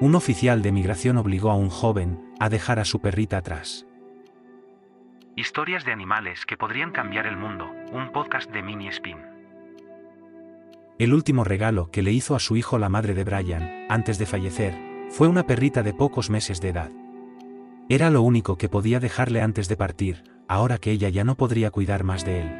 un 0.00 0.14
oficial 0.14 0.62
de 0.62 0.72
migración 0.72 1.18
obligó 1.18 1.50
a 1.50 1.56
un 1.56 1.68
joven 1.68 2.32
a 2.40 2.48
dejar 2.48 2.78
a 2.78 2.86
su 2.86 3.00
perrita 3.00 3.36
atrás. 3.36 3.86
Historias 5.36 5.84
de 5.84 5.92
animales 5.92 6.46
que 6.46 6.56
podrían 6.56 6.90
cambiar 6.90 7.26
el 7.26 7.36
mundo, 7.36 7.70
un 7.92 8.10
podcast 8.10 8.50
de 8.50 8.62
Mini 8.62 8.88
Spin. 8.88 9.18
El 10.98 11.12
último 11.12 11.44
regalo 11.44 11.90
que 11.90 12.02
le 12.02 12.12
hizo 12.12 12.34
a 12.34 12.40
su 12.40 12.56
hijo 12.56 12.78
la 12.78 12.88
madre 12.88 13.14
de 13.14 13.24
Brian, 13.24 13.86
antes 13.88 14.18
de 14.18 14.26
fallecer, 14.26 14.74
fue 15.10 15.28
una 15.28 15.46
perrita 15.46 15.82
de 15.82 15.92
pocos 15.92 16.30
meses 16.30 16.60
de 16.60 16.70
edad. 16.70 16.90
Era 17.88 18.10
lo 18.10 18.22
único 18.22 18.56
que 18.56 18.68
podía 18.68 19.00
dejarle 19.00 19.42
antes 19.42 19.68
de 19.68 19.76
partir, 19.76 20.24
ahora 20.48 20.78
que 20.78 20.92
ella 20.92 21.10
ya 21.10 21.24
no 21.24 21.36
podría 21.36 21.70
cuidar 21.70 22.04
más 22.04 22.24
de 22.24 22.42
él. 22.42 22.50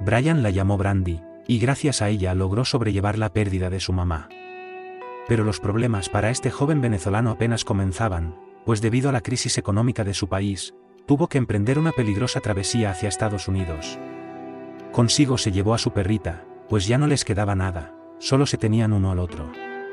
Brian 0.00 0.42
la 0.42 0.50
llamó 0.50 0.76
Brandy, 0.76 1.20
y 1.46 1.58
gracias 1.58 2.02
a 2.02 2.08
ella 2.08 2.34
logró 2.34 2.64
sobrellevar 2.64 3.18
la 3.18 3.32
pérdida 3.32 3.70
de 3.70 3.80
su 3.80 3.92
mamá. 3.92 4.28
Pero 5.26 5.44
los 5.44 5.60
problemas 5.60 6.08
para 6.08 6.30
este 6.30 6.50
joven 6.50 6.80
venezolano 6.80 7.30
apenas 7.30 7.64
comenzaban, 7.64 8.36
pues 8.64 8.80
debido 8.80 9.08
a 9.08 9.12
la 9.12 9.20
crisis 9.20 9.58
económica 9.58 10.04
de 10.04 10.14
su 10.14 10.28
país, 10.28 10.74
tuvo 11.06 11.28
que 11.28 11.38
emprender 11.38 11.78
una 11.78 11.92
peligrosa 11.92 12.40
travesía 12.40 12.90
hacia 12.90 13.08
Estados 13.08 13.48
Unidos. 13.48 13.98
Consigo 14.92 15.38
se 15.38 15.52
llevó 15.52 15.74
a 15.74 15.78
su 15.78 15.92
perrita, 15.92 16.44
pues 16.68 16.86
ya 16.86 16.98
no 16.98 17.06
les 17.06 17.24
quedaba 17.24 17.54
nada, 17.54 17.94
solo 18.18 18.46
se 18.46 18.58
tenían 18.58 18.92
uno 18.92 19.10
al 19.10 19.18
otro. 19.18 19.50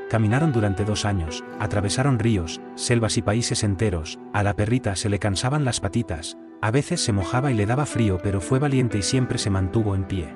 Caminaron 0.09 0.51
durante 0.51 0.83
dos 0.83 1.05
años, 1.05 1.43
atravesaron 1.59 2.19
ríos, 2.19 2.61
selvas 2.75 3.17
y 3.17 3.21
países 3.21 3.63
enteros, 3.63 4.19
a 4.33 4.43
la 4.43 4.55
perrita 4.55 4.95
se 4.95 5.09
le 5.09 5.19
cansaban 5.19 5.63
las 5.63 5.79
patitas, 5.79 6.37
a 6.61 6.69
veces 6.69 7.01
se 7.01 7.13
mojaba 7.13 7.51
y 7.51 7.55
le 7.55 7.65
daba 7.65 7.85
frío 7.85 8.19
pero 8.21 8.41
fue 8.41 8.59
valiente 8.59 8.97
y 8.97 9.01
siempre 9.01 9.37
se 9.37 9.49
mantuvo 9.49 9.95
en 9.95 10.03
pie. 10.03 10.35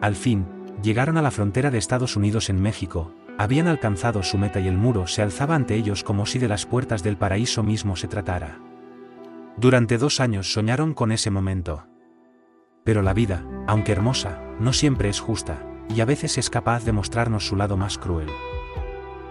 Al 0.00 0.14
fin, 0.14 0.46
llegaron 0.82 1.16
a 1.16 1.22
la 1.22 1.32
frontera 1.32 1.70
de 1.70 1.78
Estados 1.78 2.16
Unidos 2.16 2.50
en 2.50 2.62
México, 2.62 3.12
habían 3.38 3.68
alcanzado 3.68 4.24
su 4.24 4.36
meta 4.36 4.58
y 4.58 4.66
el 4.66 4.76
muro 4.76 5.06
se 5.06 5.22
alzaba 5.22 5.54
ante 5.54 5.76
ellos 5.76 6.02
como 6.02 6.26
si 6.26 6.40
de 6.40 6.48
las 6.48 6.66
puertas 6.66 7.04
del 7.04 7.16
paraíso 7.16 7.62
mismo 7.62 7.94
se 7.94 8.08
tratara. 8.08 8.58
Durante 9.56 9.96
dos 9.96 10.20
años 10.20 10.52
soñaron 10.52 10.92
con 10.92 11.12
ese 11.12 11.30
momento. 11.30 11.86
Pero 12.84 13.00
la 13.00 13.14
vida, 13.14 13.44
aunque 13.68 13.92
hermosa, 13.92 14.42
no 14.58 14.72
siempre 14.72 15.08
es 15.08 15.20
justa, 15.20 15.64
y 15.88 16.00
a 16.00 16.04
veces 16.04 16.36
es 16.36 16.50
capaz 16.50 16.84
de 16.84 16.92
mostrarnos 16.92 17.46
su 17.46 17.54
lado 17.54 17.76
más 17.76 17.96
cruel. 17.96 18.28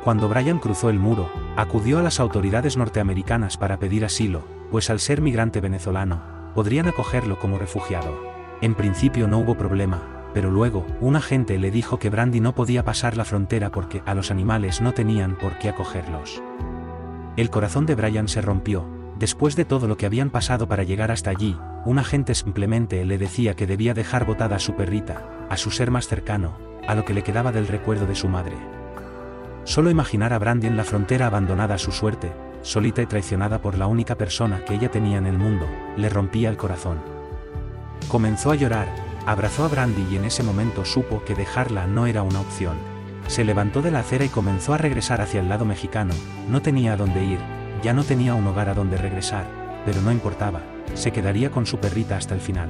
Cuando 0.03 0.29
Brian 0.29 0.59
cruzó 0.59 0.89
el 0.89 0.99
muro, 0.99 1.29
acudió 1.57 1.99
a 1.99 2.03
las 2.03 2.21
autoridades 2.21 2.77
norteamericanas 2.77 3.57
para 3.57 3.77
pedir 3.77 4.05
asilo, 4.05 4.47
pues 4.71 4.89
al 4.89 5.01
ser 5.01 5.21
migrante 5.21 5.59
venezolano, 5.59 6.51
podrían 6.55 6.87
acogerlo 6.87 7.39
como 7.39 7.57
refugiado. 7.57 8.17
En 8.61 8.73
principio 8.73 9.27
no 9.27 9.39
hubo 9.39 9.57
problema, 9.57 10.16
pero 10.33 10.51
luego, 10.51 10.85
un 11.01 11.15
agente 11.15 11.57
le 11.57 11.71
dijo 11.71 11.99
que 11.99 12.09
Brandy 12.09 12.39
no 12.39 12.53
podía 12.53 12.83
pasar 12.83 13.17
la 13.17 13.25
frontera 13.25 13.71
porque 13.71 14.01
a 14.05 14.13
los 14.13 14.31
animales 14.31 14.81
no 14.81 14.93
tenían 14.93 15.37
por 15.37 15.57
qué 15.57 15.69
acogerlos. 15.69 16.41
El 17.35 17.49
corazón 17.49 17.85
de 17.85 17.95
Brian 17.95 18.27
se 18.27 18.41
rompió, 18.41 18.85
después 19.17 19.55
de 19.55 19.65
todo 19.65 19.87
lo 19.87 19.97
que 19.97 20.05
habían 20.05 20.29
pasado 20.29 20.67
para 20.67 20.83
llegar 20.83 21.11
hasta 21.11 21.29
allí, 21.29 21.57
un 21.85 21.99
agente 21.99 22.35
simplemente 22.35 23.05
le 23.05 23.17
decía 23.17 23.55
que 23.55 23.67
debía 23.67 23.93
dejar 23.93 24.25
botada 24.25 24.57
a 24.57 24.59
su 24.59 24.75
perrita, 24.75 25.29
a 25.49 25.57
su 25.57 25.71
ser 25.71 25.91
más 25.91 26.07
cercano, 26.07 26.57
a 26.87 26.95
lo 26.95 27.05
que 27.05 27.13
le 27.13 27.23
quedaba 27.23 27.51
del 27.51 27.67
recuerdo 27.67 28.05
de 28.05 28.15
su 28.15 28.27
madre. 28.27 28.55
Solo 29.63 29.89
imaginar 29.89 30.33
a 30.33 30.39
Brandy 30.39 30.67
en 30.67 30.77
la 30.77 30.83
frontera 30.83 31.27
abandonada 31.27 31.75
a 31.75 31.77
su 31.77 31.91
suerte, 31.91 32.31
solita 32.61 33.01
y 33.01 33.05
traicionada 33.05 33.61
por 33.61 33.77
la 33.77 33.87
única 33.87 34.15
persona 34.15 34.63
que 34.65 34.75
ella 34.75 34.89
tenía 34.89 35.17
en 35.17 35.25
el 35.25 35.37
mundo, 35.37 35.67
le 35.95 36.09
rompía 36.09 36.49
el 36.49 36.57
corazón. 36.57 36.97
Comenzó 38.07 38.51
a 38.51 38.55
llorar, 38.55 38.87
Abrazó 39.27 39.65
a 39.65 39.67
Brandy 39.67 40.07
y 40.09 40.15
en 40.15 40.23
ese 40.23 40.41
momento 40.41 40.85
supo 40.85 41.21
que 41.25 41.35
dejarla 41.35 41.85
no 41.85 42.07
era 42.07 42.21
una 42.21 42.39
opción. 42.39 42.77
Se 43.27 43.43
levantó 43.43 43.81
de 43.81 43.91
la 43.91 43.99
acera 43.99 44.23
y 44.23 44.29
comenzó 44.29 44.73
a 44.73 44.77
regresar 44.77 45.19
hacia 45.19 45.41
el 45.41 45.49
lado 45.49 45.65
mexicano, 45.65 46.13
no 46.47 46.61
tenía 46.61 46.93
a 46.93 46.95
dónde 46.95 47.25
ir, 47.25 47.39
ya 47.83 47.91
no 47.91 48.05
tenía 48.05 48.35
un 48.35 48.47
hogar 48.47 48.69
a 48.69 48.73
donde 48.73 48.95
regresar, 48.95 49.45
pero 49.85 50.01
no 50.01 50.13
importaba, 50.13 50.61
se 50.93 51.11
quedaría 51.11 51.51
con 51.51 51.65
su 51.65 51.77
perrita 51.77 52.15
hasta 52.15 52.35
el 52.35 52.39
final. 52.39 52.69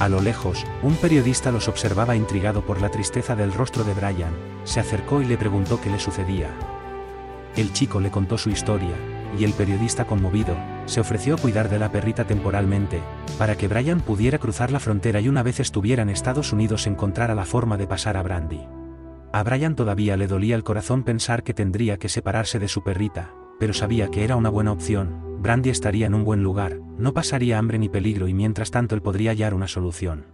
A 0.00 0.10
lo 0.10 0.20
lejos, 0.20 0.66
un 0.82 0.96
periodista 0.96 1.50
los 1.50 1.66
observaba 1.66 2.14
intrigado 2.14 2.66
por 2.66 2.82
la 2.82 2.90
tristeza 2.90 3.34
del 3.34 3.54
rostro 3.54 3.84
de 3.84 3.94
Brian, 3.94 4.34
se 4.64 4.80
acercó 4.80 5.22
y 5.22 5.24
le 5.24 5.38
preguntó 5.38 5.80
qué 5.80 5.88
le 5.88 5.98
sucedía. 5.98 6.50
El 7.56 7.72
chico 7.72 8.00
le 8.00 8.10
contó 8.10 8.36
su 8.36 8.50
historia, 8.50 8.94
y 9.38 9.44
el 9.44 9.54
periodista 9.54 10.04
conmovido, 10.04 10.54
se 10.84 11.00
ofreció 11.00 11.36
a 11.36 11.38
cuidar 11.38 11.70
de 11.70 11.78
la 11.78 11.90
perrita 11.90 12.26
temporalmente, 12.26 13.00
para 13.38 13.56
que 13.56 13.68
Brian 13.68 14.00
pudiera 14.00 14.38
cruzar 14.38 14.72
la 14.72 14.80
frontera 14.80 15.20
y 15.20 15.28
una 15.28 15.44
vez 15.44 15.60
estuviera 15.60 16.02
en 16.02 16.10
Estados 16.10 16.52
Unidos 16.52 16.86
encontrara 16.88 17.36
la 17.36 17.44
forma 17.44 17.76
de 17.76 17.86
pasar 17.86 18.16
a 18.16 18.22
Brandy. 18.22 18.60
A 19.32 19.42
Brian 19.44 19.76
todavía 19.76 20.16
le 20.16 20.26
dolía 20.26 20.56
el 20.56 20.64
corazón 20.64 21.04
pensar 21.04 21.44
que 21.44 21.54
tendría 21.54 21.98
que 21.98 22.08
separarse 22.08 22.58
de 22.58 22.66
su 22.66 22.82
perrita, 22.82 23.32
pero 23.60 23.72
sabía 23.72 24.08
que 24.08 24.24
era 24.24 24.36
una 24.36 24.50
buena 24.50 24.72
opción, 24.72 25.38
Brandy 25.40 25.70
estaría 25.70 26.06
en 26.06 26.14
un 26.14 26.24
buen 26.24 26.42
lugar, 26.42 26.80
no 26.98 27.14
pasaría 27.14 27.58
hambre 27.58 27.78
ni 27.78 27.88
peligro 27.88 28.26
y 28.26 28.34
mientras 28.34 28.72
tanto 28.72 28.96
él 28.96 29.02
podría 29.02 29.30
hallar 29.30 29.54
una 29.54 29.68
solución. 29.68 30.26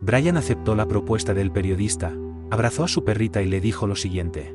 Brian 0.00 0.36
aceptó 0.36 0.74
la 0.74 0.86
propuesta 0.86 1.32
del 1.32 1.50
periodista, 1.50 2.12
abrazó 2.50 2.84
a 2.84 2.88
su 2.88 3.04
perrita 3.04 3.40
y 3.40 3.46
le 3.46 3.60
dijo 3.60 3.86
lo 3.86 3.96
siguiente. 3.96 4.54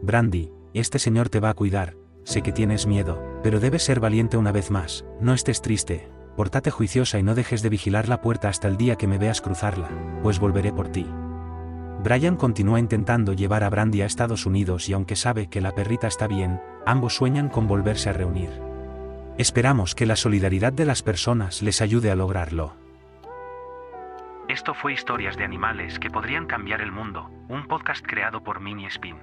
Brandy, 0.00 0.50
este 0.72 0.98
señor 0.98 1.28
te 1.28 1.40
va 1.40 1.50
a 1.50 1.54
cuidar, 1.54 1.96
sé 2.22 2.40
que 2.40 2.52
tienes 2.52 2.86
miedo, 2.86 3.22
pero 3.42 3.60
debes 3.60 3.82
ser 3.82 4.00
valiente 4.00 4.38
una 4.38 4.52
vez 4.52 4.70
más, 4.70 5.04
no 5.20 5.34
estés 5.34 5.60
triste, 5.60 6.08
portate 6.34 6.70
juiciosa 6.70 7.18
y 7.18 7.22
no 7.22 7.34
dejes 7.34 7.62
de 7.62 7.68
vigilar 7.68 8.08
la 8.08 8.20
puerta 8.20 8.48
hasta 8.48 8.68
el 8.68 8.76
día 8.76 8.96
que 8.96 9.06
me 9.06 9.18
veas 9.18 9.40
cruzarla, 9.40 9.88
pues 10.22 10.38
volveré 10.38 10.72
por 10.72 10.88
ti. 10.88 11.06
Brian 12.02 12.36
continúa 12.36 12.78
intentando 12.78 13.32
llevar 13.32 13.64
a 13.64 13.70
Brandy 13.70 14.02
a 14.02 14.06
Estados 14.06 14.44
Unidos 14.44 14.88
y 14.88 14.92
aunque 14.92 15.16
sabe 15.16 15.48
que 15.48 15.60
la 15.60 15.72
perrita 15.72 16.06
está 16.06 16.26
bien, 16.26 16.60
ambos 16.84 17.14
sueñan 17.14 17.48
con 17.48 17.66
volverse 17.66 18.10
a 18.10 18.12
reunir. 18.12 18.50
Esperamos 19.38 19.94
que 19.94 20.06
la 20.06 20.16
solidaridad 20.16 20.72
de 20.72 20.84
las 20.84 21.02
personas 21.02 21.62
les 21.62 21.80
ayude 21.80 22.10
a 22.10 22.14
lograrlo. 22.14 22.76
Esto 24.48 24.74
fue 24.74 24.92
Historias 24.92 25.36
de 25.36 25.44
Animales 25.44 25.98
que 25.98 26.10
podrían 26.10 26.46
cambiar 26.46 26.82
el 26.82 26.92
mundo, 26.92 27.30
un 27.48 27.66
podcast 27.66 28.04
creado 28.06 28.44
por 28.44 28.60
Mini 28.60 28.84
Spin. 28.86 29.16